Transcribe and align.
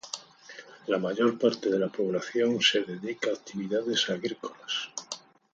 La 0.87 0.97
mayor 0.97 1.37
parte 1.37 1.69
de 1.69 1.77
la 1.77 1.87
población 1.87 2.59
se 2.59 2.79
dedica 2.81 3.29
a 3.29 3.33
actividades 3.35 4.09
agrícolas. 4.09 4.89